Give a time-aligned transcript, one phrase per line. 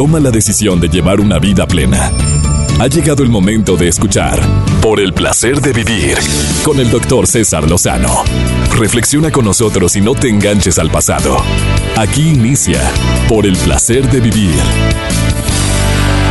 [0.00, 2.10] toma la decisión de llevar una vida plena.
[2.80, 4.40] Ha llegado el momento de escuchar
[4.80, 6.16] Por el placer de vivir
[6.64, 8.24] con el doctor César Lozano.
[8.78, 11.36] Reflexiona con nosotros y no te enganches al pasado.
[11.98, 12.80] Aquí inicia
[13.28, 14.54] Por el placer de vivir.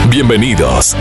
[0.10, 0.96] Bienvenidos.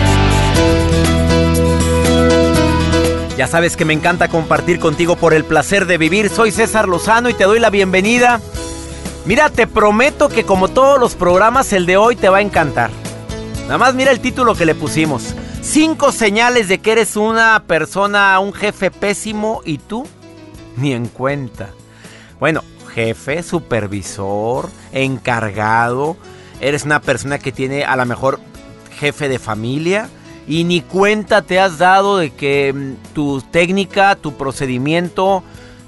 [3.39, 6.29] Ya sabes que me encanta compartir contigo por el placer de vivir.
[6.29, 8.43] Soy César Lozano y te doy la bienvenida.
[9.25, 12.90] Mira, te prometo que como todos los programas, el de hoy te va a encantar.
[13.63, 15.35] Nada más mira el título que le pusimos.
[15.61, 20.07] Cinco señales de que eres una persona, un jefe pésimo y tú
[20.76, 21.71] ni en cuenta.
[22.40, 22.62] Bueno,
[22.95, 26.17] jefe, supervisor, encargado.
[26.61, 28.40] Eres una persona que tiene a lo mejor
[28.98, 30.09] jefe de familia
[30.46, 35.42] y ni cuenta te has dado de que mm, tu técnica, tu procedimiento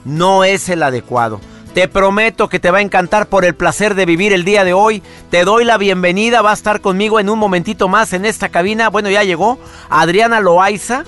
[0.04, 1.40] no es el adecuado.
[1.74, 4.72] Te prometo que te va a encantar por el placer de vivir el día de
[4.72, 5.04] hoy.
[5.30, 8.90] Te doy la bienvenida, va a estar conmigo en un momentito más en esta cabina.
[8.90, 9.56] Bueno, ya llegó
[9.88, 11.04] Adriana Loaiza,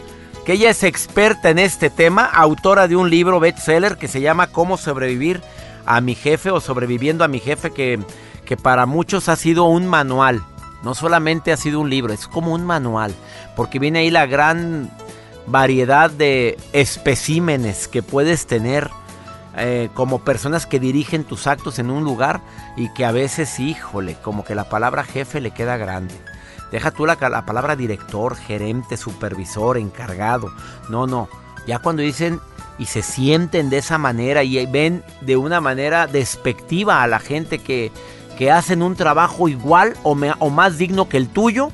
[0.47, 4.53] que ella es experta en este tema, autora de un libro bestseller que se llama
[4.53, 5.43] Cómo sobrevivir
[5.85, 7.99] a mi jefe o sobreviviendo a mi jefe, que,
[8.45, 10.45] que para muchos ha sido un manual.
[10.85, 13.13] No solamente ha sido un libro, es como un manual,
[13.57, 14.93] porque viene ahí la gran
[15.49, 18.91] variedad de especímenes que puedes tener
[19.57, 22.41] eh, como personas que dirigen tus actos en un lugar
[22.77, 26.15] y que a veces, híjole, como que la palabra jefe le queda grande.
[26.71, 30.51] Deja tú la, la palabra director, gerente, supervisor, encargado.
[30.89, 31.29] No, no.
[31.67, 32.41] Ya cuando dicen
[32.79, 37.59] y se sienten de esa manera y ven de una manera despectiva a la gente
[37.59, 37.93] que,
[38.39, 41.71] que hacen un trabajo igual o más digno que el tuyo,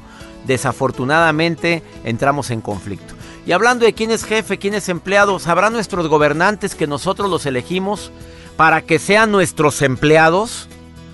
[0.46, 3.17] desafortunadamente entramos en conflicto.
[3.48, 7.46] Y hablando de quién es jefe, quién es empleado, ¿sabrán nuestros gobernantes que nosotros los
[7.46, 8.10] elegimos
[8.58, 10.68] para que sean nuestros empleados?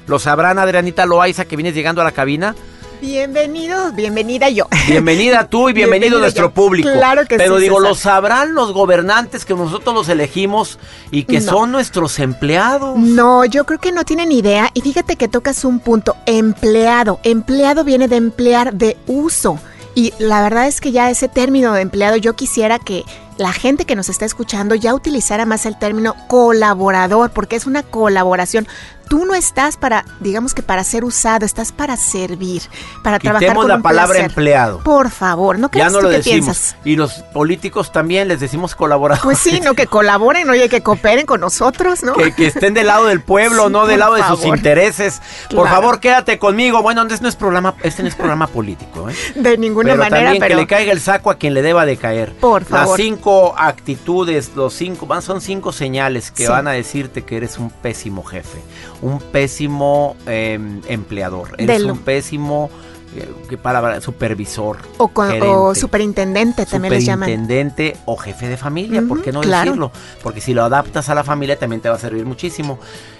[0.08, 2.56] ¿Lo sabrán, Adrianita Loaiza, que vienes llegando a la cabina?
[3.00, 4.66] Bienvenidos, bienvenida yo.
[4.88, 6.88] Bienvenida tú y bienvenido, nuestro público.
[6.92, 7.62] Claro que Pero sí.
[7.62, 7.88] digo, César.
[7.88, 10.80] ¿lo sabrán los gobernantes que nosotros los elegimos
[11.12, 11.52] y que No.
[11.52, 12.98] son nuestros empleados?
[12.98, 14.72] No, yo creo que no tienen idea.
[14.74, 16.16] Y fíjate que tocas un punto.
[16.26, 17.20] Empleado.
[17.22, 19.60] Empleado viene de emplear de uso.
[19.94, 23.04] Y la verdad es que ya ese término de empleado, yo quisiera que
[23.36, 27.82] la gente que nos está escuchando ya utilizara más el término colaborador, porque es una
[27.82, 28.66] colaboración.
[29.08, 32.62] Tú no estás para, digamos que para ser usado, estás para servir,
[33.02, 34.30] para trabajar con la un palabra placer.
[34.30, 34.78] empleado.
[34.80, 36.44] Por favor, ¿no Ya crees no tú lo qué decimos.
[36.46, 36.76] piensas?
[36.84, 39.22] Y los políticos también les decimos colaboradores.
[39.24, 42.14] Pues sí, no que colaboren, oye, que cooperen con nosotros, ¿no?
[42.14, 45.20] Que, que estén del lado del pueblo, Sí, no del lado de sus intereses.
[45.50, 45.76] Por Claro.
[45.76, 46.82] favor, quédate conmigo.
[46.82, 49.14] Bueno, este no es programa, este no es programa político, ¿eh?
[49.34, 51.84] De ninguna pero manera, también pero que le caiga el saco a quien le deba
[51.86, 52.32] de caer.
[52.34, 52.98] Por favor.
[52.98, 56.50] Las cinco actitudes, los cinco, van, son cinco señales que Sí.
[56.50, 58.58] van a decirte que eres un pésimo jefe,
[59.02, 61.92] un pésimo eh, empleador, eres Delo.
[61.94, 62.70] un pésimo,
[63.16, 64.00] eh, ¿qué palabra?
[64.00, 64.78] Supervisor.
[64.98, 67.28] o, con- o gerente, superintendente también les llaman.
[67.28, 69.70] Superintendente o jefe de familia, ¿por qué no claro.
[69.70, 69.92] decirlo?
[70.22, 72.78] Porque si lo adaptas a la familia también te va a servir muchísimo.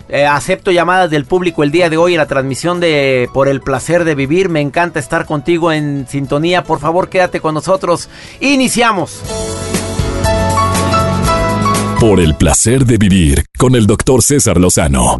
[0.08, 3.62] Eh, acepto llamadas del público el día de hoy en la transmisión de Por el
[3.62, 4.50] placer de vivir.
[4.50, 6.62] Me encanta estar contigo en sintonía.
[6.62, 8.10] Por favor, quédate con nosotros.
[8.40, 9.20] Iniciamos.
[11.98, 15.16] Por el placer de vivir con el doctor César Lozano.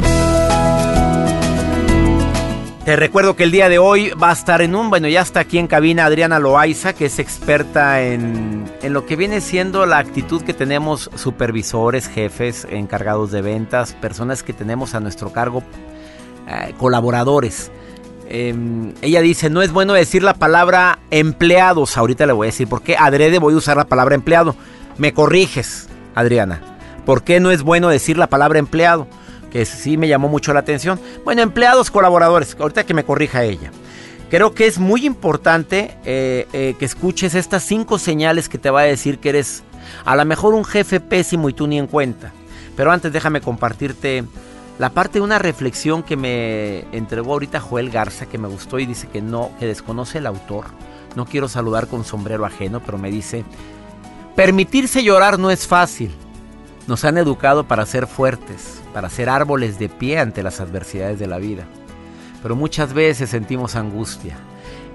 [2.85, 5.39] Te recuerdo que el día de hoy va a estar en un, bueno, ya está
[5.39, 9.97] aquí en cabina Adriana Loaiza, que es experta en, en lo que viene siendo la
[9.97, 15.63] actitud que tenemos supervisores, jefes, encargados de ventas, personas que tenemos a nuestro cargo,
[16.47, 17.71] eh, colaboradores.
[18.27, 18.53] Eh,
[19.01, 22.83] ella dice, no es bueno decir la palabra empleados, ahorita le voy a decir por
[22.83, 24.55] qué, adrede voy a usar la palabra empleado.
[24.99, 26.61] Me corriges, Adriana,
[27.03, 29.07] ¿por qué no es bueno decir la palabra empleado?
[29.55, 30.99] Que sí me llamó mucho la atención.
[31.23, 33.71] Bueno, empleados, colaboradores, ahorita que me corrija ella.
[34.29, 38.81] Creo que es muy importante eh, eh, que escuches estas cinco señales que te va
[38.81, 39.63] a decir que eres
[40.03, 42.33] a lo mejor un jefe pésimo y tú ni en cuenta.
[42.75, 44.25] Pero antes déjame compartirte
[44.77, 48.85] la parte de una reflexión que me entregó ahorita Joel Garza, que me gustó y
[48.85, 50.65] dice que no, que desconoce el autor.
[51.15, 53.45] No quiero saludar con sombrero ajeno, pero me dice,
[54.35, 56.13] permitirse llorar no es fácil.
[56.87, 61.27] Nos han educado para ser fuertes, para ser árboles de pie ante las adversidades de
[61.27, 61.65] la vida.
[62.43, 64.37] Pero muchas veces sentimos angustia.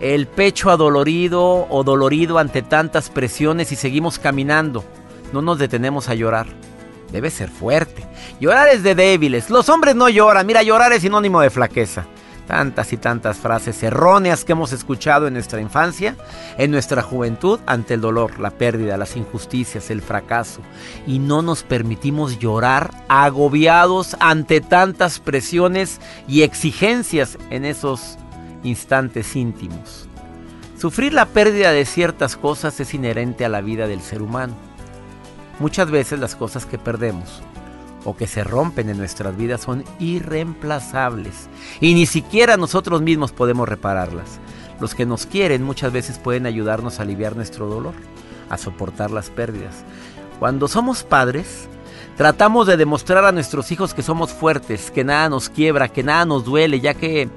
[0.01, 4.85] El pecho adolorido o dolorido ante tantas presiones y seguimos caminando.
[5.33, 6.47] No nos detenemos a llorar.
[7.11, 8.07] Debe ser fuerte.
[8.41, 9.51] Llorar es de débiles.
[9.51, 10.47] Los hombres no lloran.
[10.47, 12.07] Mira, llorar es sinónimo de flaqueza.
[12.51, 16.17] Tantas y tantas frases erróneas que hemos escuchado en nuestra infancia,
[16.59, 20.61] en nuestra juventud, ante el dolor, la pérdida, las injusticias, el fracaso.
[21.07, 28.19] Y no nos permitimos llorar agobiados ante tantas presiones y exigencias en esos
[28.65, 30.09] instantes íntimos.
[30.77, 34.55] Sufrir la pérdida de ciertas cosas es inherente a la vida del ser humano.
[35.61, 37.45] Muchas veces las cosas que perdemos
[38.05, 41.49] o que se rompen en nuestras vidas son irreemplazables
[41.81, 44.41] y ni siquiera nosotros mismos podemos repararlas.
[44.81, 47.95] Los que nos quieren muchas veces pueden ayudarnos a aliviar nuestro dolor,
[48.49, 49.85] a soportar las pérdidas.
[50.39, 51.69] Cuando somos padres,
[52.17, 56.25] tratamos de demostrar a nuestros hijos que somos fuertes, que nada nos quiebra, que nada
[56.25, 57.29] nos duele, ya que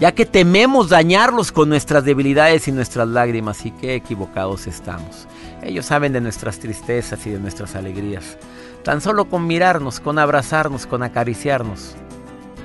[0.00, 5.28] ya que tememos dañarlos con nuestras debilidades y nuestras lágrimas y qué equivocados estamos.
[5.62, 8.36] Ellos saben de nuestras tristezas y de nuestras alegrías.
[8.84, 11.94] Tan solo con mirarnos, con abrazarnos, con acariciarnos,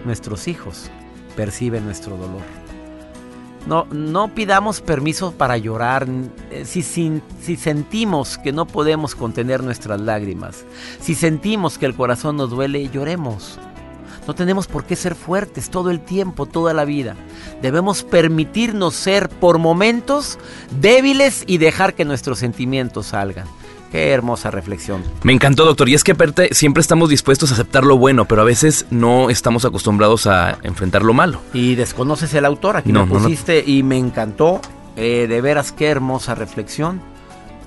[0.04, 0.92] nuestros hijos
[1.38, 2.42] perciben nuestro dolor.
[3.66, 6.08] No, no pidamos permiso para llorar
[6.52, 10.66] eh, si, si, si, sentimos que no podemos contener nuestras lágrimas.
[11.00, 13.58] Si sentimos que el corazón nos duele, lloremos.
[14.28, 17.16] No tenemos por qué ser fuertes todo el tiempo, toda la vida.
[17.62, 20.38] Debemos permitirnos ser por momentos
[20.82, 23.48] débiles y dejar que nuestros sentimientos salgan.
[23.92, 25.04] Qué hermosa reflexión.
[25.24, 25.90] Me encantó, doctor.
[25.90, 29.30] Y es que aparte siempre estamos dispuestos a aceptar lo bueno, pero a veces no
[29.30, 31.42] estamos acostumbrados a enfrentar lo malo.
[31.54, 34.62] Y desconoces el autor, aquí no, me pusiste y me encantó.
[34.96, 37.02] Eh, de veras, qué hermosa reflexión.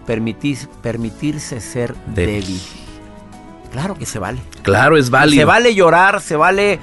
[0.06, 2.60] permitirse ser débil.
[3.72, 4.40] Claro que se vale.
[4.62, 5.40] Claro, es válido.
[5.40, 6.78] Se vale llorar, se vale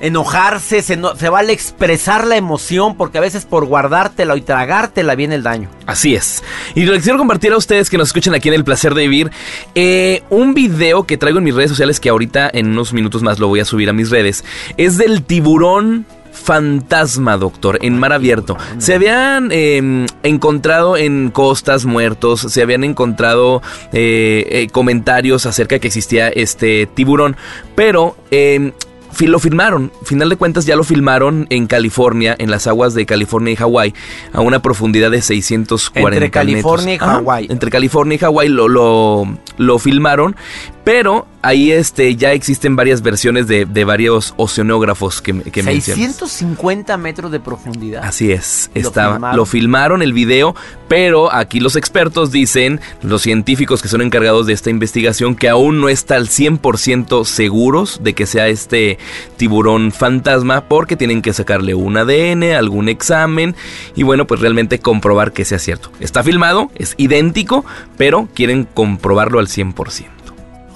[0.00, 5.34] enojarse, se, se, vale expresar la emoción, porque a veces por guardártela y tragártela viene
[5.34, 5.68] el daño.
[5.86, 6.42] Así es.
[6.74, 9.30] Y les quiero compartir a ustedes que nos escuchan aquí en El Placer de Vivir
[9.74, 13.38] eh, un video que traigo en mis redes sociales que ahorita en unos minutos más
[13.38, 14.44] lo voy a subir a mis redes.
[14.76, 18.56] Es del tiburón fantasma, doctor, en mar abierto.
[18.78, 23.60] Se habían em, encontrado en costas muertos, se habían encontrado
[23.92, 27.36] eh, eh, comentarios acerca de que existía este tiburón,
[27.74, 28.72] pero em,
[29.20, 33.52] lo filmaron, final de cuentas ya lo filmaron en California, en las aguas de California
[33.52, 33.94] y Hawái,
[34.32, 37.46] a una profundidad de 640 Entre California y Hawái.
[37.50, 39.26] Entre California y Hawái lo, lo,
[39.56, 40.36] lo filmaron,
[40.84, 47.40] pero ahí este, ya existen varias versiones de, varios oceanógrafos que, que 650 metros de
[47.40, 48.04] profundidad.
[48.04, 50.54] Así es, estaba, lo filmaron el video,
[50.88, 55.80] pero aquí los expertos dicen, los científicos que son encargados de esta investigación, que aún
[55.80, 58.98] no está al 100% seguros de que sea este
[59.36, 63.54] tiburón fantasma, porque tienen que sacarle un ADN, algún examen,
[63.94, 65.90] y bueno, pues realmente comprobar que sea cierto.
[66.00, 67.64] Está filmado, es idéntico,
[67.96, 70.17] pero quieren comprobarlo al 100%.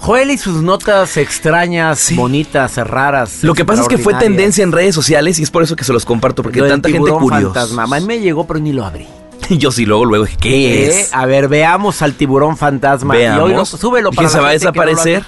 [0.03, 3.41] Joel y sus notas extrañas, bonitas, raras.
[3.41, 5.85] Lo que pasa es que fue tendencia en redes sociales y es por eso que
[5.85, 7.61] se los comparto, porque tanta gente curiosa.
[7.61, 7.83] Fantasma.
[7.83, 9.07] A me llegó, pero ni lo abrí.
[9.49, 11.13] Yo sí, luego, luego, ¿qué, es?
[11.13, 13.13] A ver, veamos al tiburón fantasma.
[13.13, 13.49] Veamos.
[13.49, 15.23] Y hoy súbelo para ¿Que se va a desaparecer?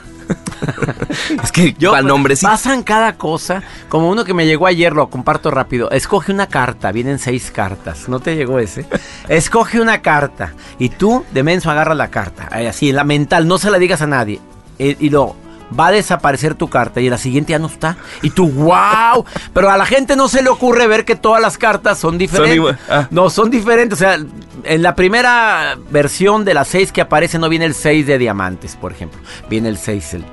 [1.42, 2.46] es que yo, al nombre sí.
[2.46, 3.64] Pasan cada cosa.
[3.88, 5.90] Como uno que me llegó ayer, lo comparto rápido.
[5.90, 8.10] Escoge una carta, vienen seis cartas.
[8.10, 8.86] ¿No te llegó ese?
[9.30, 10.54] Escoge una carta.
[10.80, 12.50] Y tú, de menso, agarras la carta.
[12.52, 14.42] Así, la mental, no se la digas a nadie.
[14.80, 15.36] Eh, y, luego
[15.78, 17.98] va a desaparecer tu carta y la siguiente ya no está.
[18.22, 19.26] Y tú, wow.
[19.54, 22.76] Pero a la gente no se le ocurre ver que todas las cartas son diferentes.
[22.90, 23.08] Ah.
[23.10, 24.00] No, son diferentes.
[24.00, 24.18] O sea,
[24.64, 28.76] en la primera versión de las seis que aparece no viene el 6 de diamantes,
[28.76, 29.20] por ejemplo.
[29.50, 30.26] Viene el 6 el,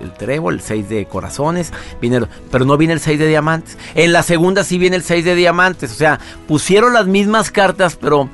[0.00, 3.78] el trébol, el 6 de corazones, viene, pero no viene el 6 de diamantes.
[3.94, 5.92] En la segunda sí viene el 6 de diamantes.
[5.92, 8.28] O sea, pusieron las mismas cartas, pero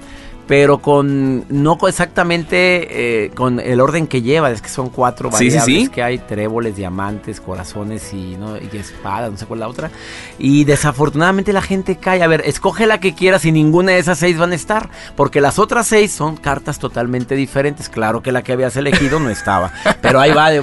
[0.46, 5.88] pero con no exactamente eh, con el orden que lleva, es que son cuatro variables
[5.88, 8.56] que hay, tréboles, diamantes, corazones y, ¿no?
[8.56, 9.90] y espadas, no sé cuál es la otra.
[10.38, 14.18] Y desafortunadamente la gente cae, a ver, escoge la que quieras y ninguna de esas
[14.18, 17.88] seis van a estar, porque las otras seis son cartas totalmente diferentes.
[17.88, 20.62] Claro que la que habías elegido no estaba, pero ahí va de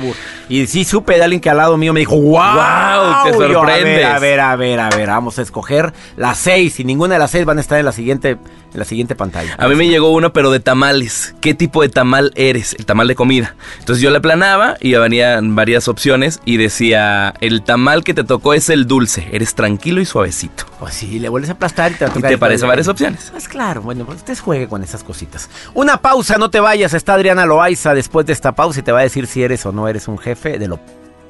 [0.50, 4.06] Y sí supe de alguien que al lado mío me dijo, wow, te sorprendes.
[4.06, 7.32] a ver, a ver, a ver, vamos a escoger las seis y ninguna de las
[7.32, 8.38] seis van a estar en la siguiente
[8.74, 9.56] en la siguiente pantalla.
[9.58, 11.34] A mí me llegó uno, pero de tamales.
[11.40, 12.76] ¿Qué tipo de tamal eres?
[12.78, 13.56] El tamal de comida.
[13.80, 18.54] Entonces yo le planaba y venían varias opciones y decía, el tamal que te tocó
[18.54, 19.30] es el dulce.
[19.32, 20.66] Eres tranquilo y suavecito.
[20.80, 23.30] Pues sí, le vuelves a aplastar y te, ¿Y te parecen varias opciones.
[23.32, 25.50] Pues claro, bueno, pues usted juegue con esas cositas.
[25.74, 26.94] Una pausa, no te vayas.
[26.94, 29.72] Está Adriana Loaiza después de esta pausa y te va a decir si eres o
[29.72, 30.80] no eres un jefe de lo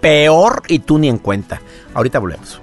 [0.01, 1.61] peor y tú ni en cuenta.
[1.93, 2.59] Ahorita volvemos.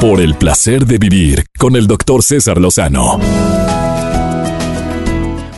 [0.00, 3.20] Por el placer de vivir con el doctor César Lozano.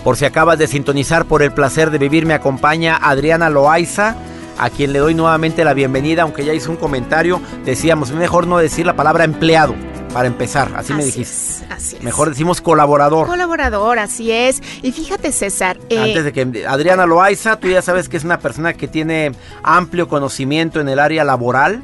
[0.03, 4.17] Por si acabas de sintonizar por el placer de vivir, me acompaña Adriana Loaiza,
[4.59, 7.41] a quien le doy nuevamente la bienvenida, aunque ya hizo un comentario.
[7.65, 9.77] Decíamos, mejor no decir la palabra empleado.
[10.13, 11.65] Para empezar, así, me dijiste.
[11.71, 12.03] así es.
[12.03, 13.29] Mejor decimos colaborador.
[13.29, 14.61] Colaborador, así es.
[14.83, 15.79] Y fíjate, César.
[15.89, 19.33] Eh, Antes de que Adriana Loaiza, tú ya sabes que es una persona que tiene
[19.63, 21.83] amplio conocimiento en el área laboral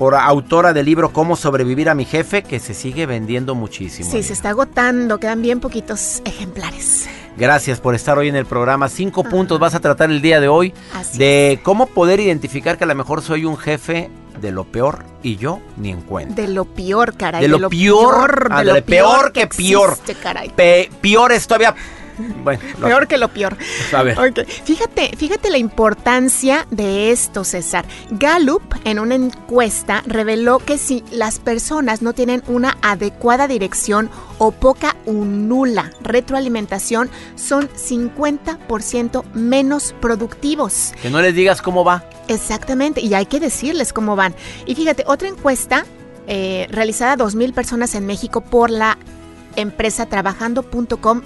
[0.00, 4.10] por autora del libro Cómo sobrevivir a mi jefe, que se sigue vendiendo muchísimo.
[4.10, 7.06] Sí, se está agotando, quedan bien poquitos ejemplares.
[7.36, 8.88] Gracias por estar hoy en el programa.
[8.88, 12.84] Cinco puntos vas a tratar el día de hoy Así de cómo poder identificar que
[12.84, 14.08] a lo mejor soy un jefe
[14.40, 16.34] de lo peor y yo ni en cuenta.
[16.40, 17.42] De lo peor, caray.
[17.42, 19.90] De lo peor, de ándale, lo peor que peor.
[19.90, 20.48] existe, caray.
[20.48, 21.74] Pe- peor es todavía.
[22.44, 23.56] Bueno, lo- Peor que lo peor.
[23.94, 24.18] a ver.
[24.18, 27.84] Ok, Fíjate, fíjate la importancia de esto, César.
[28.10, 34.52] Gallup, en una encuesta, reveló que si las personas no tienen una adecuada dirección o
[34.52, 40.92] poca o nula retroalimentación, son 50% menos productivos.
[41.02, 42.04] Que no les digas cómo va.
[42.28, 44.34] Exactamente, y hay que decirles cómo van.
[44.66, 45.84] Y fíjate, otra encuesta
[46.26, 48.98] eh, realizada a 2.000 personas en México por la
[49.56, 51.22] empresa trabajando.com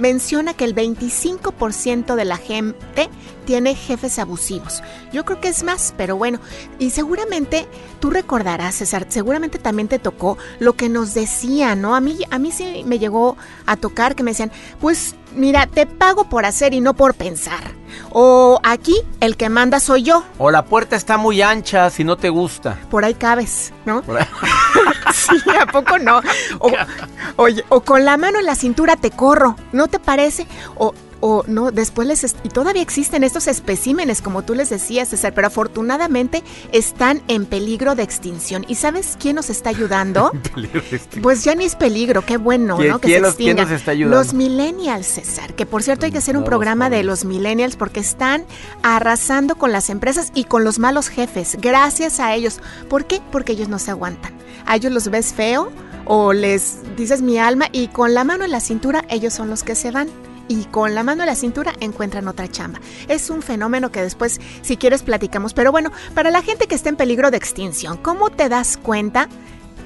[0.00, 3.08] menciona que el 25% de la gente
[3.44, 4.82] tiene jefes abusivos.
[5.12, 6.40] Yo creo que es más, pero bueno,
[6.78, 7.66] y seguramente
[8.00, 11.94] tú recordarás, César, seguramente también te tocó lo que nos decían, ¿no?
[11.94, 15.86] A mí, a mí sí me llegó a tocar que me decían, pues mira, te
[15.86, 17.79] pago por hacer y no por pensar.
[18.10, 22.16] O aquí el que manda soy yo, O la puerta está muy ancha si no
[22.16, 22.78] te gusta.
[22.90, 24.02] por ahí cabes, ¿no?
[24.08, 24.26] Ahí-
[25.12, 26.20] Sí, ¿a poco no?
[26.60, 26.70] O,
[27.36, 30.46] oye, o con la mano en la cintura te corro, ¿no te parece?
[30.76, 32.34] O, o no, después les...
[32.42, 37.94] Y todavía existen estos especímenes, como tú les decías, César, pero afortunadamente están en peligro
[37.94, 38.64] de extinción.
[38.68, 40.32] ¿Y sabes quién nos está ayudando?
[41.22, 42.98] Pues ya ni es peligro, qué bueno, ¿Quién- ¿no?
[43.00, 44.16] Que quién se los- quién nos está ayudando?
[44.18, 47.76] Los millennials, César, que por cierto hay que hacer un No, programa de los millennials
[47.76, 48.44] porque están
[48.82, 52.60] arrasando con las empresas y con los malos jefes, gracias a ellos.
[52.88, 53.20] ¿Por qué?
[53.30, 54.32] Porque ellos no se aguantan.
[54.66, 55.70] A ellos los ves feo
[56.06, 59.62] o les dices mi alma y con la mano en la cintura ellos son los
[59.62, 60.08] que se van.
[60.50, 62.80] Y con la mano en la cintura encuentran otra chamba.
[63.06, 65.54] Es un fenómeno que después, si quieres, platicamos.
[65.54, 69.28] Pero bueno, para la gente que está en peligro de extinción, ¿cómo te das cuenta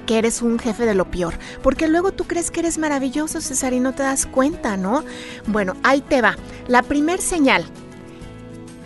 [0.06, 1.34] que eres un jefe de lo peor.
[1.62, 5.04] Porque luego tú crees que eres maravilloso, César, y no te das cuenta, ¿no?
[5.46, 6.36] Bueno, ahí te va.
[6.66, 7.64] La primer señal,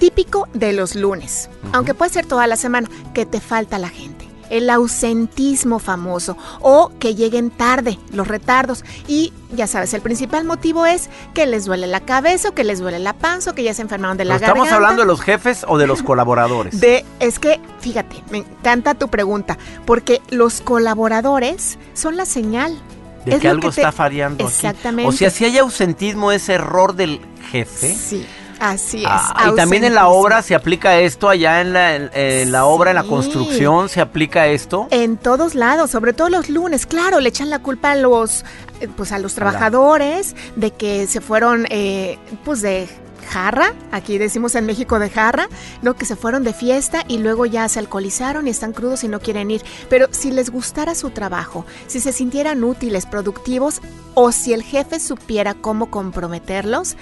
[0.01, 4.18] típico de los lunes, aunque puede ser toda la semana, que te falta la gente.
[4.51, 8.85] El ausentismo famoso o que lleguen tarde, los retardos.
[9.07, 12.81] Y ya sabes, el principal motivo es que les duele la cabeza o que les
[12.81, 14.77] duele la panza o que ya se enfermaron de la ¿Pero ¿Estamos garganta.
[14.77, 16.81] hablando de los jefes o de los colaboradores?
[16.81, 22.79] De, es que, fíjate, me encanta tu pregunta, porque los colaboradores son la señal.
[23.25, 24.55] de es que algo que te- está fallando aquí.
[24.55, 25.09] Exactamente.
[25.09, 27.95] O sea, si hay ausentismo, es error del jefe.
[27.95, 28.27] Sí,
[28.61, 29.07] así es.
[29.09, 32.65] Ah, y también en la obra se aplica esto, allá en la, en, en la
[32.65, 34.89] obra, en la construcción, se aplica esto.
[34.91, 38.45] En todos lados, sobre todo los lunes, claro, le echan la culpa a los,
[38.81, 42.89] eh, pues a los trabajadores de que se fueron, eh, pues de
[43.29, 45.49] jarra, aquí decimos en México de jarra,
[45.83, 49.09] no que se fueron de fiesta y luego ya se alcoholizaron y están crudos y
[49.09, 49.63] no quieren ir.
[49.89, 53.81] Pero si les gustara su trabajo, si se sintieran útiles, productivos
[54.15, 56.97] o si el jefe supiera cómo comprometerlos,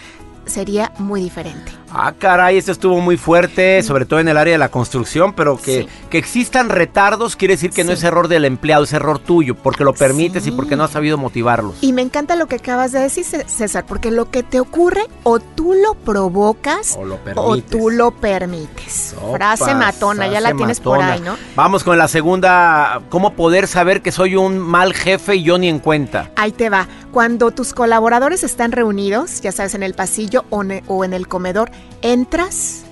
[0.46, 1.72] sería muy diferente.
[1.98, 5.56] Ah, caray, esto estuvo muy fuerte, sobre todo en el área de la construcción, pero
[5.56, 5.88] que, Sí.
[6.10, 9.84] que existan retardos quiere decir que no es error del empleado, es error tuyo, porque
[9.84, 11.76] lo permites y porque no has sabido motivarlos.
[11.80, 15.02] Y me encanta lo que acabas de decir, Cé- César, porque lo que te ocurre
[15.22, 17.70] o tú lo provocas O lo o permites.
[17.70, 19.14] tú lo permites.
[19.32, 21.36] Frase matona, ya la tienes por ahí, ¿no?
[21.54, 25.68] Vamos con la segunda, ¿cómo poder saber que soy un mal jefe y yo ni
[25.68, 26.30] en cuenta?
[26.36, 26.88] Ahí te va.
[27.12, 31.70] Cuando tus colaboradores están reunidos, ya sabes, en el pasillo o, en el comedor,
[32.02, 32.84] entras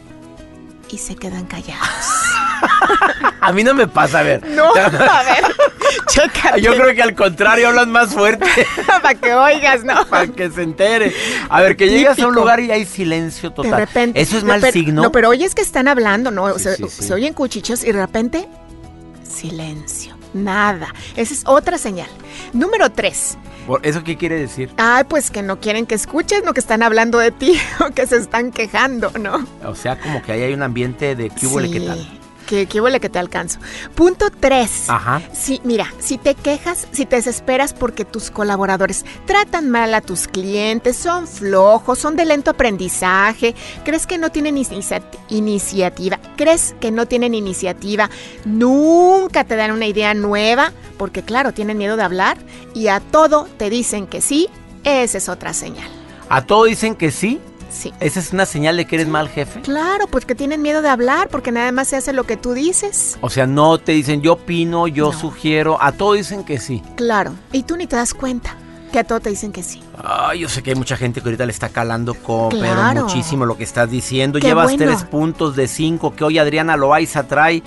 [0.91, 1.85] y se quedan callados.
[3.41, 4.43] A mí no me pasa, a ver.
[4.49, 5.45] No, a ver.
[6.63, 8.47] Yo creo que al contrario hablan más fuerte
[9.03, 10.07] para que oigas, ¿no?
[10.07, 11.15] para que se entere.
[11.51, 13.71] A ver, que llegas a un lugar y hay silencio total.
[13.71, 14.21] De repente.
[14.21, 15.03] ¿Eso es mal signo?
[15.03, 16.55] No, pero oyes que están hablando, ¿no?
[16.55, 17.03] Sí, se, sí, sí.
[17.05, 18.49] se oyen cuchichos y de repente,
[19.23, 20.17] silencio.
[20.33, 20.89] Nada.
[21.17, 22.09] Esa es otra señal.
[22.53, 23.37] Número tres.
[23.67, 24.71] Por- ¿Eso qué quiere decir?
[24.77, 28.07] Ay, pues que no quieren que escuches, no que están hablando de ti o que
[28.07, 29.47] se están quejando, ¿no?
[29.67, 32.21] O sea, como que ahí hay un ambiente de qué huele, qué tal.
[32.47, 33.59] Que, que huele que te alcanzo.
[33.95, 34.89] Punto tres.
[34.89, 35.23] Ajá.
[35.33, 40.29] Sí, mira, si te quejas, si te desesperas porque tus colaboradores tratan mal a tus
[40.29, 46.91] clientes, son flojos, son de lento aprendizaje, crees que no tienen inicia- iniciativa, crees que
[46.91, 48.11] no tienen iniciativa,
[48.45, 52.37] nunca te dan una idea nueva, porque claro, tienen miedo de hablar
[52.75, 54.49] y a todo te dicen que sí,
[54.85, 55.89] esa es otra señal.
[56.29, 57.41] A todo dicen que sí.
[57.75, 57.93] Sí.
[58.01, 59.61] ¿Esa es una señal de que eres mal jefe?
[59.63, 62.53] Claro, pues que tienen miedo de hablar porque nada más se hace lo que tú
[62.55, 63.19] dices.
[63.21, 65.19] O sea, no te dicen yo opino, yo No.
[65.19, 65.77] sugiero.
[65.83, 66.83] A todo dicen que sí.
[66.97, 68.57] Claro, y tú ni te das cuenta
[68.93, 69.83] que a todo te dicen que sí.
[70.03, 73.45] Ay, yo sé que hay mucha gente que ahorita le está calando con, pero muchísimo
[73.45, 74.39] lo que estás diciendo.
[74.39, 74.85] Qué Llevas bueno.
[74.85, 77.63] tres puntos de cinco que hoy Adriana Loaiza trae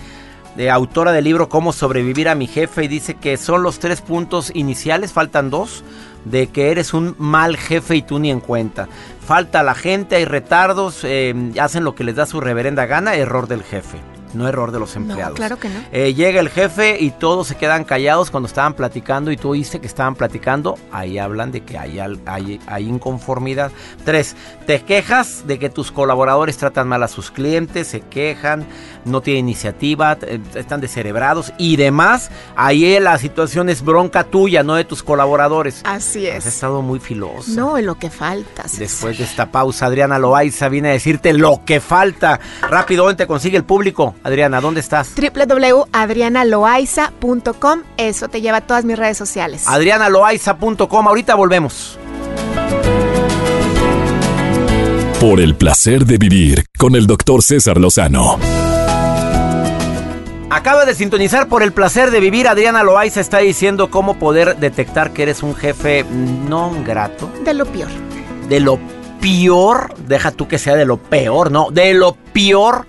[0.56, 4.02] de autora del libro Cómo sobrevivir a mi jefe, y dice que son los tres
[4.02, 5.84] puntos iniciales, faltan dos,
[6.26, 8.88] de que eres un mal jefe y tú ni en cuenta.
[9.26, 13.48] Falta la gente, hay retardos, eh, hacen lo que les da su reverenda gana, error
[13.48, 15.32] del jefe no error de los empleados.
[15.32, 15.80] No, claro que no.
[15.92, 19.80] Eh, llega el jefe y todos se quedan callados cuando estaban platicando y tú oíste
[19.80, 20.78] que estaban platicando.
[20.92, 23.72] Ahí hablan de que hay, hay, hay inconformidad.
[24.04, 28.66] Tres, te quejas de que tus colaboradores tratan mal a sus clientes, se quejan,
[29.06, 32.30] no tienen iniciativa, eh, están descerebrados y demás.
[32.56, 35.82] Ahí la situación es bronca tuya, no de tus colaboradores.
[35.84, 36.46] Así es.
[36.46, 37.52] Has estado muy filoso.
[37.52, 38.64] No, lo que falta.
[38.78, 42.40] Después de esta pausa, Adriana Loaiza viene a decirte lo que falta.
[42.62, 44.16] Rápido, ¿dónde te consigue el público?
[44.28, 45.14] Adriana, ¿dónde estás?
[45.16, 47.80] www.adrianaloaiza.com.
[47.96, 49.64] Eso te lleva a todas mis redes sociales.
[49.68, 51.08] adrianaloaiza.com.
[51.08, 51.98] Ahorita volvemos.
[55.22, 58.38] Por el placer de vivir con el doctor César Lozano.
[60.50, 62.50] Acaba de sintonizar por el placer de vivir.
[62.50, 67.32] Adriana Loaiza está diciendo cómo poder detectar que eres un jefe no grato.
[67.46, 67.88] De lo peor.
[68.50, 68.78] De lo
[69.22, 69.96] peor.
[70.06, 71.72] Deja tú que sea de lo peor, no.
[71.72, 72.86] De lo peor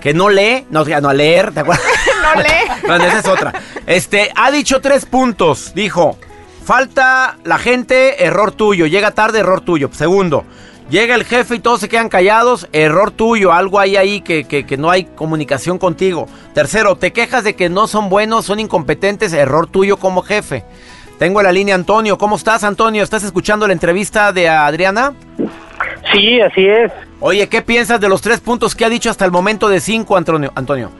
[0.00, 1.86] que no lee, no, no a leer, ¿te acuerdas?
[2.34, 2.48] no lee.
[2.88, 3.52] No, esa es otra.
[3.86, 5.72] Este, ha dicho tres puntos.
[5.74, 6.18] Dijo,
[6.64, 8.86] falta la gente, error tuyo.
[8.86, 9.90] Llega tarde, error tuyo.
[9.92, 10.44] Segundo,
[10.88, 13.52] llega el jefe y todos se quedan callados, error tuyo.
[13.52, 16.26] Algo hay ahí que, que, que no hay comunicación contigo.
[16.54, 20.64] Tercero, te quejas de que no son buenos, son incompetentes, error tuyo como jefe.
[21.18, 22.16] Tengo en la línea Antonio.
[22.16, 23.02] ¿Cómo estás, Antonio?
[23.02, 25.12] ¿Estás escuchando la entrevista de Adriana?
[26.12, 26.92] Sí, así es.
[27.20, 30.16] Oye, ¿qué piensas de los tres puntos que ha dicho hasta el momento de cinco,
[30.16, 30.52] Antonio?
[30.54, 30.90] Antonio?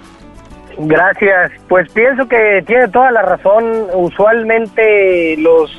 [0.79, 1.53] Gracias.
[1.69, 3.87] Pues pienso que tiene toda la razón.
[3.95, 5.71] Usualmente los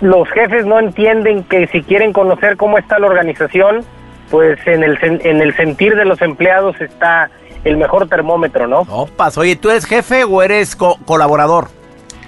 [0.00, 3.84] los jefes no entienden que si quieren conocer cómo está la organización,
[4.30, 7.30] pues en el en el sentir de los empleados está
[7.64, 8.80] el mejor termómetro, ¿no?
[8.80, 11.68] Opas, oye, ¿tú eres jefe o eres colaborador?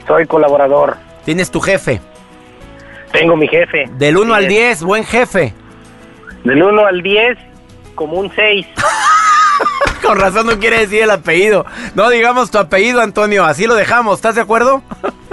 [0.07, 0.97] Soy colaborador.
[1.25, 2.01] ¿Tienes tu jefe?
[3.13, 3.85] Tengo mi jefe.
[3.93, 5.53] Del 1 al 10, buen jefe.
[6.47, 7.39] Del 1 al 10,
[7.97, 8.67] como un 6.
[10.03, 11.67] Con razón no quiere decir el apellido.
[11.97, 13.45] No digamos tu apellido, Antonio.
[13.45, 14.19] Así lo dejamos.
[14.19, 14.81] ¿Estás de acuerdo?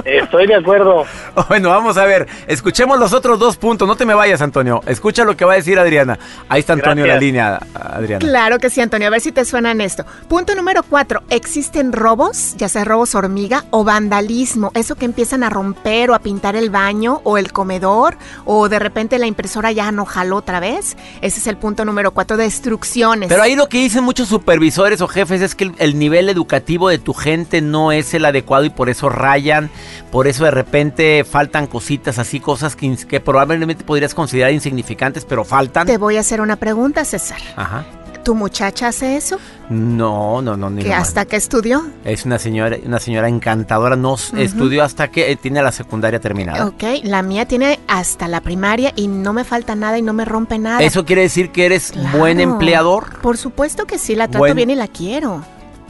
[0.05, 1.05] Estoy de acuerdo.
[1.49, 2.27] Bueno, vamos a ver.
[2.47, 3.87] Escuchemos los otros dos puntos.
[3.87, 4.81] No te me vayas, Antonio.
[4.85, 6.17] Escucha lo que va a decir Adriana.
[6.47, 8.19] Ahí está Antonio en la línea, Adriana.
[8.19, 9.07] Claro que sí, Antonio.
[9.07, 10.05] A ver si te suenan esto.
[10.27, 11.23] Punto número cuatro.
[11.29, 14.71] ¿Existen robos, ya sea robos hormiga o vandalismo?
[14.73, 18.79] Eso que empiezan a romper o a pintar el baño o el comedor o de
[18.79, 20.95] repente la impresora ya no jaló otra vez.
[21.21, 22.37] Ese es el punto número cuatro.
[22.37, 23.29] Destrucciones.
[23.29, 26.89] Pero ahí lo que dicen muchos supervisores o jefes es que el, el nivel educativo
[26.89, 29.69] de tu gente no es el adecuado y por eso rayan
[30.11, 35.43] por eso de repente faltan cositas así, cosas que, que, probablemente podrías considerar insignificantes, pero
[35.43, 35.87] faltan.
[35.87, 37.39] Te voy a hacer una pregunta, César.
[37.55, 37.85] Ajá.
[38.23, 39.37] ¿Tu muchacha hace eso?
[39.69, 40.69] No, no, no.
[40.69, 41.85] Ni ¿Que hasta que estudió?
[42.05, 43.97] Es una señora, una señora encantadora.
[43.97, 46.65] No estudió hasta que eh, tiene la secundaria terminada.
[46.67, 50.23] Ok, la mía tiene hasta la primaria y no me falta nada y no me
[50.23, 50.81] rompe nada.
[50.81, 52.17] ¿Eso quiere decir que eres claro.
[52.17, 53.19] buen empleador?
[53.19, 54.55] Por supuesto que sí, la trato buen...
[54.55, 55.43] bien y la quiero.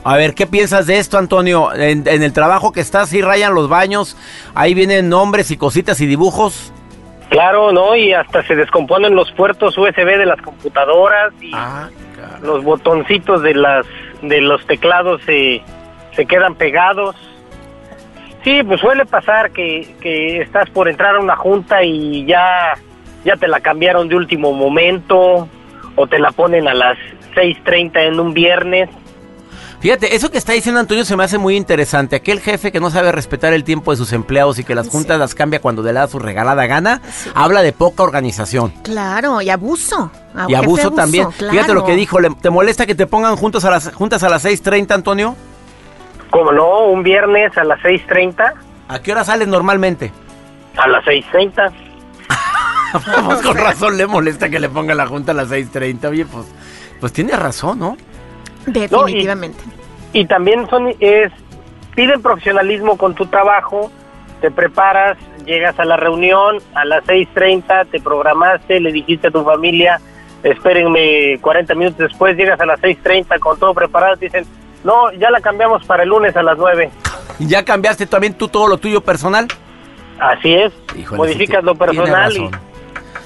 [0.04, 1.74] A ver, ¿qué piensas de esto, Antonio?
[1.74, 4.18] En, en, el trabajo que estás, sí rayan los baños,
[4.54, 6.74] ahí vienen nombres y cositas y dibujos.
[7.30, 7.96] Claro, ¿no?
[7.96, 11.90] Y hasta se descomponen los puertos USB de las computadoras y ah,
[12.42, 13.86] los botoncitos de las
[14.22, 15.62] de los teclados se,
[16.12, 17.16] se quedan pegados.
[18.44, 22.74] Sí, pues suele pasar que, que estás por entrar a una junta y ya,
[23.24, 25.48] ya te la cambiaron de último momento
[25.96, 26.98] o te la ponen a las
[27.36, 28.90] 6.30 en un viernes.
[29.84, 32.16] Fíjate, eso que está diciendo Antonio se me hace muy interesante.
[32.16, 35.18] Aquel jefe que no sabe respetar el tiempo de sus empleados y que las juntas
[35.18, 35.20] sí.
[35.20, 37.30] las cambia cuando le da su regalada gana, sí.
[37.36, 38.72] habla de poca organización.
[38.82, 40.10] Claro, y abuso.
[40.48, 41.30] Y abuso, abuso también.
[41.32, 41.52] Claro.
[41.52, 44.46] Fíjate lo que dijo, ¿te molesta que te pongan juntos a las, juntas a las
[44.46, 45.36] 6.30, Antonio?
[46.30, 46.86] ¿Cómo no?
[46.86, 48.54] ¿Un viernes a las 6.30?
[48.88, 50.14] ¿A qué hora sales normalmente?
[50.78, 51.74] A las 6.30.
[53.08, 56.10] Vamos, con razón le molesta que le ponga la junta a las 6.30.
[56.10, 56.46] Oye, pues,
[57.02, 57.98] pues tiene razón, ¿no?
[58.66, 59.64] Definitivamente.
[59.66, 59.74] No,
[60.14, 61.32] y, y, también son es
[61.96, 63.92] piden profesionalismo con tu trabajo,
[64.42, 69.44] te preparas, llegas a la reunión a las 6:30, te programaste, le dijiste a tu
[69.44, 70.00] familia,
[70.44, 74.46] espérenme 40 minutos después, llegas a las 6:30 con todo preparado, te dicen,
[74.84, 76.90] "No, ya la cambiamos para el lunes a las 9."
[77.40, 79.48] ¿Ya cambiaste también tú todo lo tuyo personal?
[80.20, 80.72] Así es.
[80.96, 82.50] Híjole, Modificas sí, lo personal y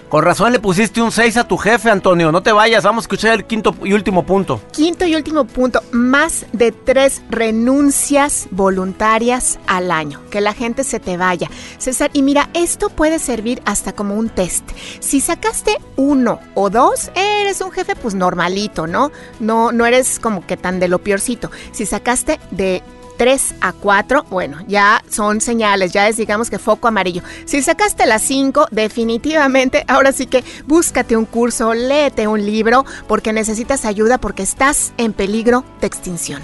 [0.09, 2.31] Con razón le pusiste un 6 a tu jefe, Antonio.
[2.31, 4.61] No te vayas, vamos a escuchar el quinto y último punto.
[4.71, 10.21] Quinto y último punto, más de tres renuncias voluntarias al año.
[10.31, 11.49] Que la gente se te vaya.
[11.77, 14.63] César, y mira, esto puede servir hasta como un test.
[15.01, 19.11] Si sacaste uno o dos, eres un jefe pues normalito, ¿no?
[19.41, 21.51] No, no eres como que tan de lo peorcito.
[21.73, 22.81] Si sacaste de
[23.17, 27.21] 3 a 4, bueno, ya son señales, ya es digamos que foco amarillo.
[27.45, 33.34] Si sacaste las 5, definitivamente, ahora sí que búscate un curso, léete un libro, porque
[33.34, 36.41] necesitas ayuda, porque estás en peligro de extinción.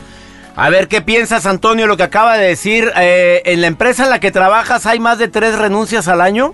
[0.56, 2.92] A ver, ¿qué piensas, Antonio, lo que acaba de decir?
[2.96, 6.54] Eh, ¿En la empresa en la que trabajas hay más de tres renuncias al año?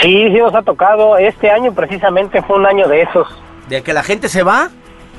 [0.00, 1.18] Sí, sí nos ha tocado.
[1.18, 3.26] Este año precisamente fue un año de esos.
[3.68, 4.68] ¿De que la gente se va?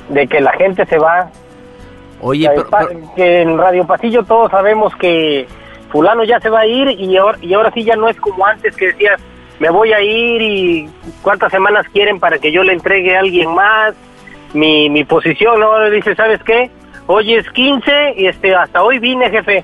[0.08, 1.30] De que la gente se va.
[2.22, 5.48] Oye, pero, que en Radio Pasillo todos sabemos que
[5.92, 8.46] fulano ya se va a ir y ahora, y ahora sí ya no es como
[8.46, 9.22] antes que decías,
[9.60, 10.90] me voy a ir y
[11.22, 13.94] cuántas semanas quieren para que yo le entregue a alguien más
[14.54, 15.62] mi, mi posición.
[15.62, 16.70] Ahora dice, ¿sabes qué?
[17.08, 19.64] Hoy es 15 y este, hasta hoy vine, jefe.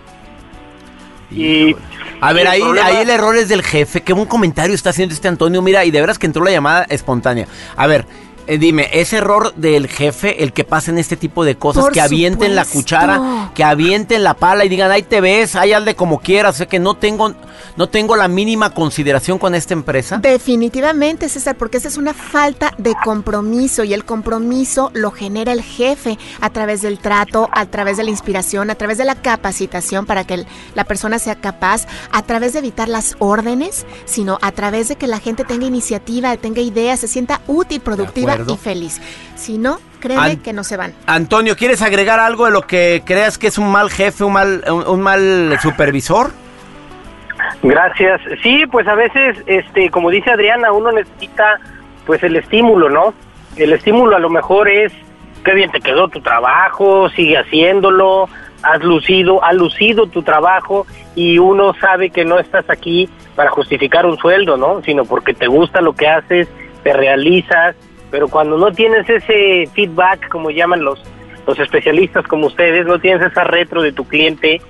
[1.31, 1.75] Y
[2.21, 4.01] a ver, ahí, ahí el error es del jefe.
[4.01, 5.61] Qué buen comentario está haciendo este Antonio.
[5.61, 7.47] Mira, y de veras que entró la llamada espontánea.
[7.75, 8.05] A ver,
[8.47, 11.89] eh, dime, ¿es error del jefe el que pasen este tipo de cosas?
[11.91, 15.95] que avienten la cuchara, que avienten la pala y digan, ahí te ves, ahí hazle
[15.95, 16.55] como quieras.
[16.55, 17.33] O sea, que no tengo,
[17.75, 20.17] no tengo la mínima consideración con esta empresa.
[20.17, 25.61] Definitivamente, César, porque esa es una falta de compromiso y el compromiso lo genera el
[25.61, 30.05] jefe a través del trato, a través de la inspiración, a través de la capacitación
[30.05, 34.87] para que la persona sea capaz, a través de evitar las órdenes, sino a través
[34.87, 39.01] de que la gente tenga iniciativa, tenga ideas, se sienta útil, productiva y feliz.
[39.35, 40.93] Si no, créeme que no se van.
[41.05, 44.63] Antonio, ¿quieres agregar algo de lo que creas que es un mal jefe, un mal,
[44.87, 46.31] un, mal supervisor?
[47.63, 48.21] Gracias.
[48.41, 51.59] Sí, pues a veces, este, como dice Adriana, uno necesita,
[52.05, 53.13] pues el estímulo, ¿no?
[53.55, 54.91] El estímulo a lo mejor es,
[55.43, 58.27] qué bien te quedó tu trabajo, sigue haciéndolo,
[58.63, 64.05] has lucido, ha lucido tu trabajo y uno sabe que no estás aquí para justificar
[64.05, 64.81] un sueldo, ¿no?
[64.81, 66.47] Sino porque te gusta lo que haces,
[66.83, 67.75] te realizas
[68.15, 71.03] pero cuando no tienes ese feedback, como llaman los,
[71.45, 74.61] los especialistas como ustedes, no tienes esa retro de tu cliente,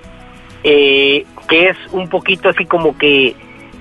[0.63, 3.35] eh, que es un poquito así como que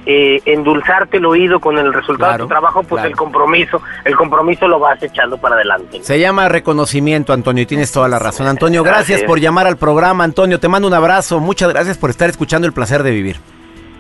[0.05, 4.69] eh, endulzarte el oído con el resultado de tu trabajo, pues el compromiso, el compromiso
[4.69, 6.03] lo vas echando para adelante.
[6.03, 8.47] Se llama reconocimiento, Antonio, y tienes toda la razón.
[8.47, 10.25] Antonio, gracias por llamar al programa.
[10.25, 11.41] Antonio, te mando un abrazo.
[11.41, 13.37] Muchas gracias por estar escuchando El Placer de Vivir.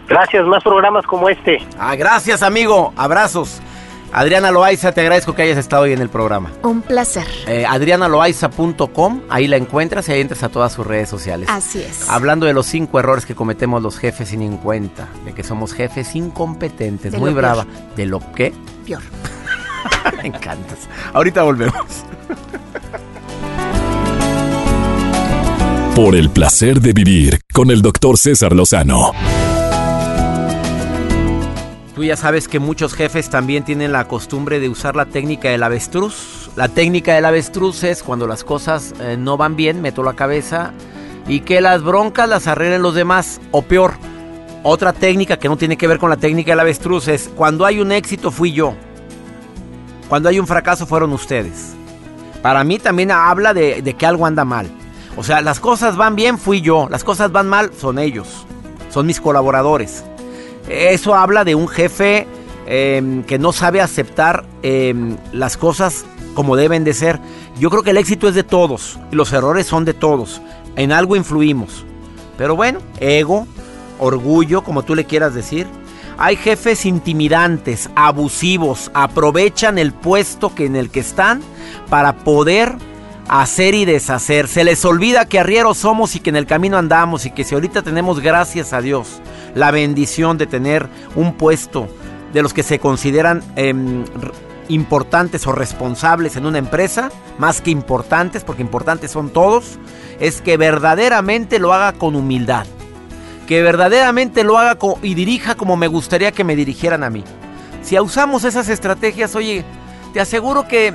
[0.09, 1.57] Gracias, más programas como este.
[1.79, 2.93] Ah, gracias, amigo.
[2.99, 3.63] Abrazos.
[4.15, 6.53] Adriana Loaiza, te agradezco que hayas estado hoy en el programa.
[6.63, 7.27] Un placer.
[7.49, 11.49] Eh, adrianaloaiza.com, ahí la encuentras y ahí entras a todas sus redes sociales.
[11.51, 12.09] Así es.
[12.09, 15.73] Hablando de los cinco errores que cometemos los jefes sin en cuenta, de que somos
[15.73, 17.67] jefes incompetentes, muy brava.
[17.97, 18.55] ¿De lo que?
[18.87, 19.03] Peor.
[20.23, 20.89] Me encantas.
[21.13, 22.05] Ahorita volvemos.
[25.97, 29.11] Por el placer de vivir con el doctor César Lozano.
[31.95, 35.63] Tú ya sabes que muchos jefes también tienen la costumbre de usar la técnica del
[35.63, 36.51] avestruz.
[36.57, 40.73] La técnica del avestruz es cuando las cosas eh, no van bien, meto la cabeza
[41.29, 43.41] y que las broncas las arreglen los demás.
[43.53, 43.93] O peor,
[44.65, 47.79] otra técnica que no tiene que ver con la técnica del avestruz es cuando hay
[47.79, 48.75] un éxito fui yo.
[50.09, 51.75] Cuando hay un fracaso fueron ustedes.
[52.43, 54.69] Para mí también habla de, de que algo anda mal.
[55.17, 56.89] O sea, las cosas van bien, fui yo.
[56.91, 58.47] Las cosas van mal, son ellos.
[58.91, 60.05] Son mis colaboradores.
[60.69, 62.27] Eso habla de un jefe
[62.67, 67.21] em, que no sabe aceptar em, las cosas como deben de ser.
[67.59, 70.41] Yo creo que el éxito es de todos y los errores son de todos.
[70.77, 71.85] En algo influimos.
[72.37, 73.47] Pero bueno, ego,
[73.99, 75.67] orgullo, como tú le quieras decir.
[76.17, 81.43] Hay jefes intimidantes, abusivos, aprovechan el puesto que en el que están
[81.91, 82.77] para poder
[83.29, 84.49] hacer y deshacer.
[84.49, 87.55] Se les olvida que arrieros somos y que en el camino andamos y que si
[87.55, 89.21] ahorita tenemos gracias a Dios
[89.55, 91.89] la bendición de tener un puesto
[92.33, 94.05] de los que se consideran em,
[94.69, 99.79] importantes o responsables en una empresa, más que importantes, porque importantes son todos,
[100.21, 102.67] es que verdaderamente lo haga con humildad,
[103.47, 107.25] que verdaderamente lo haga y dirija como me gustaría que me dirigieran a mí.
[107.83, 109.65] Si usamos esas estrategias, oye,
[110.13, 110.95] te aseguro que,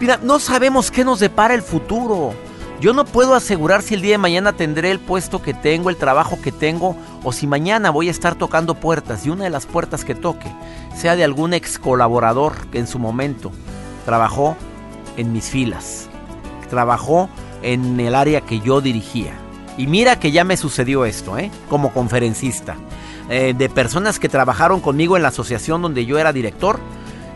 [0.00, 2.34] mira, no sabemos qué nos depara el futuro.
[2.80, 5.96] Yo no puedo asegurar si el día de mañana tendré el puesto que tengo, el
[5.96, 9.64] trabajo que tengo, o si mañana voy a estar tocando puertas y una de las
[9.64, 10.52] puertas que toque
[10.94, 13.50] sea de algún ex colaborador que en su momento
[14.04, 14.56] trabajó
[15.16, 16.08] en mis filas,
[16.68, 17.30] trabajó
[17.62, 19.32] en el área que yo dirigía.
[19.78, 21.50] Y mira que ya me sucedió esto, ¿eh?
[21.70, 22.76] Como conferencista.
[23.28, 26.78] eh, de personas que trabajaron conmigo en la asociación donde yo era director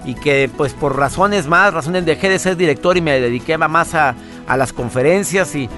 [0.04, 3.94] y que pues por razones más, razones dejé de ser director y me dediqué más
[3.94, 4.14] a,
[4.46, 5.68] a las conferencias y,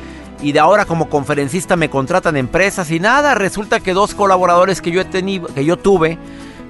[0.42, 4.90] y de ahora como conferencista me contratan empresas y nada, resulta que dos colaboradores que
[4.90, 6.18] yo he tenido, que yo tuve,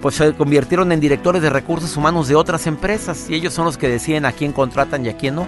[0.00, 3.78] pues se convirtieron en directores de recursos humanos de otras empresas y ellos son los
[3.78, 5.46] que deciden a quién contratan y a quién no.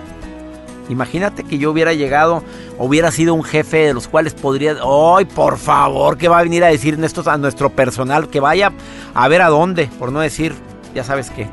[0.88, 2.42] Imagínate que yo hubiera llegado,
[2.78, 6.18] hubiera sido un jefe de los cuales podría, ¡ay, por favor!
[6.18, 6.94] ¿Qué va a venir a decir
[7.26, 8.28] a nuestro personal?
[8.28, 8.70] Que vaya
[9.14, 10.54] a ver a dónde, por no decir,
[10.94, 11.48] ya sabes qué.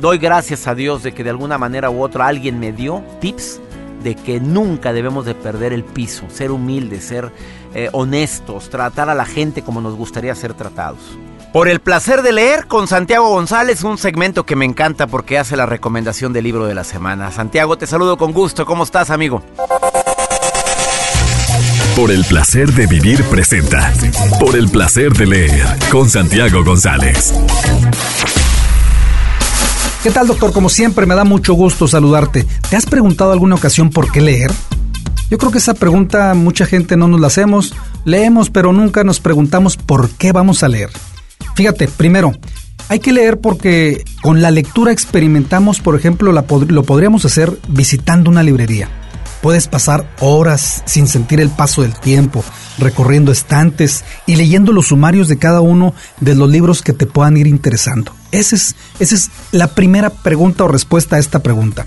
[0.00, 3.60] Doy gracias a Dios de que de alguna manera u otra alguien me dio tips
[4.02, 7.32] de que nunca debemos de perder el piso, ser humildes, ser
[7.74, 11.00] eh, honestos, tratar a la gente como nos gustaría ser tratados.
[11.52, 15.56] Por el placer de leer con Santiago González, un segmento que me encanta porque hace
[15.56, 17.30] la recomendación del libro de la semana.
[17.30, 18.66] Santiago, te saludo con gusto.
[18.66, 19.42] ¿Cómo estás, amigo?
[21.96, 23.92] Por el placer de vivir presenta.
[24.40, 27.32] Por el placer de leer con Santiago González.
[30.04, 30.52] ¿Qué tal, doctor?
[30.52, 32.44] Como siempre, me da mucho gusto saludarte.
[32.68, 34.52] ¿Te has preguntado alguna ocasión por qué leer?
[35.30, 37.74] Yo creo que esa pregunta mucha gente no nos la hacemos.
[38.04, 40.90] Leemos, pero nunca nos preguntamos por qué vamos a leer.
[41.54, 42.34] Fíjate, primero,
[42.90, 48.42] hay que leer porque con la lectura experimentamos, por ejemplo, lo podríamos hacer visitando una
[48.42, 48.90] librería.
[49.44, 52.42] Puedes pasar horas sin sentir el paso del tiempo,
[52.78, 57.36] recorriendo estantes y leyendo los sumarios de cada uno de los libros que te puedan
[57.36, 58.14] ir interesando.
[58.32, 61.84] Esa es, esa es la primera pregunta o respuesta a esta pregunta.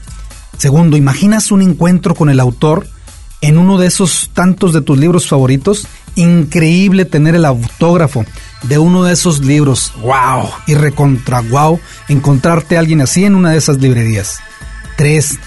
[0.56, 2.86] Segundo, ¿imaginas un encuentro con el autor
[3.42, 5.88] en uno de esos tantos de tus libros favoritos?
[6.14, 8.24] Increíble tener el autógrafo
[8.62, 9.94] de uno de esos libros.
[10.02, 10.52] ¡Wow!
[10.68, 14.38] Y recontra wow encontrarte a alguien así en una de esas librerías.
[14.98, 15.40] 3.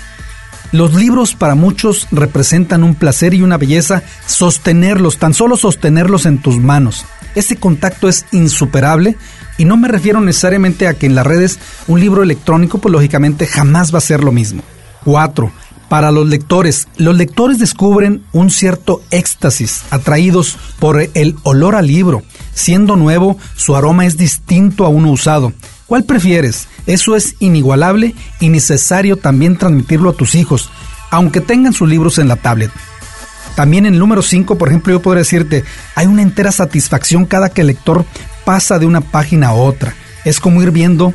[0.72, 6.38] Los libros para muchos representan un placer y una belleza sostenerlos, tan solo sostenerlos en
[6.38, 7.04] tus manos.
[7.34, 9.16] Ese contacto es insuperable
[9.58, 13.46] y no me refiero necesariamente a que en las redes un libro electrónico pues lógicamente
[13.46, 14.62] jamás va a ser lo mismo.
[15.04, 15.50] 4.
[15.88, 22.22] Para los lectores, los lectores descubren un cierto éxtasis atraídos por el olor al libro.
[22.54, 25.52] Siendo nuevo, su aroma es distinto a uno usado.
[25.86, 26.68] ¿Cuál prefieres?
[26.86, 30.70] Eso es inigualable y necesario también transmitirlo a tus hijos,
[31.10, 32.70] aunque tengan sus libros en la tablet.
[33.54, 35.64] También en el número 5, por ejemplo, yo podría decirte,
[35.94, 38.04] hay una entera satisfacción cada que el lector
[38.44, 39.94] pasa de una página a otra.
[40.24, 41.12] Es como ir viendo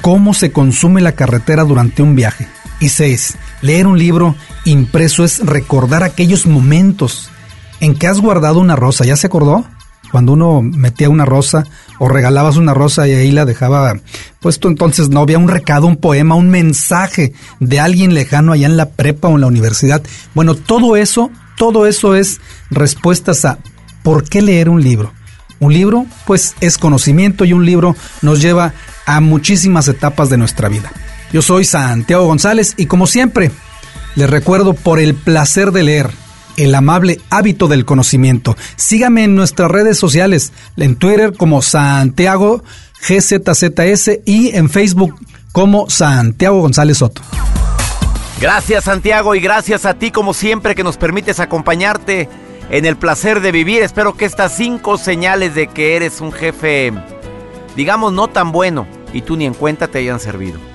[0.00, 2.48] cómo se consume la carretera durante un viaje.
[2.80, 7.30] Y seis, leer un libro impreso es recordar aquellos momentos
[7.80, 9.04] en que has guardado una rosa.
[9.04, 9.66] ¿Ya se acordó?
[10.10, 11.64] Cuando uno metía una rosa
[11.98, 13.94] o regalabas una rosa y ahí la dejaba
[14.40, 18.76] puesto entonces no había un recado, un poema, un mensaje de alguien lejano allá en
[18.76, 20.02] la prepa o en la universidad.
[20.34, 23.58] Bueno, todo eso, todo eso es respuestas a
[24.02, 25.12] ¿por qué leer un libro?
[25.60, 28.72] Un libro, pues, es conocimiento y un libro nos lleva
[29.04, 30.90] a muchísimas etapas de nuestra vida.
[31.32, 33.50] Yo soy Santiago González y como siempre,
[34.16, 36.10] les recuerdo por el placer de leer,
[36.60, 38.56] el amable hábito del conocimiento.
[38.76, 42.62] Sígame en nuestras redes sociales, en Twitter como Santiago
[43.00, 45.14] GZZS y en Facebook
[45.52, 47.22] como Santiago González Soto.
[48.40, 52.28] Gracias Santiago y gracias a ti como siempre que nos permites acompañarte
[52.70, 53.82] en el placer de vivir.
[53.82, 56.92] Espero que estas cinco señales de que eres un jefe,
[57.76, 60.69] digamos, no tan bueno y tú ni en cuenta te hayan servido.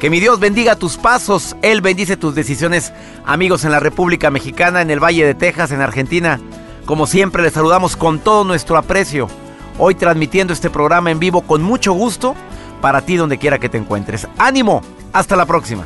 [0.00, 2.92] Que mi Dios bendiga tus pasos, Él bendice tus decisiones,
[3.26, 6.40] amigos en la República Mexicana, en el Valle de Texas, en Argentina.
[6.84, 9.28] Como siempre, les saludamos con todo nuestro aprecio.
[9.76, 12.36] Hoy transmitiendo este programa en vivo con mucho gusto
[12.80, 14.28] para ti donde quiera que te encuentres.
[14.38, 14.82] Ánimo,
[15.12, 15.84] hasta la próxima.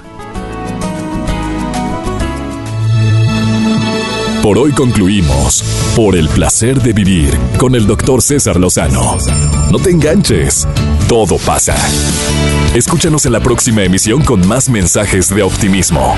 [4.42, 5.62] Por hoy concluimos
[5.96, 9.16] por el placer de vivir con el doctor César Lozano.
[9.72, 10.68] No te enganches,
[11.08, 11.74] todo pasa.
[12.74, 16.14] Escúchanos en la próxima emisión con más mensajes de optimismo.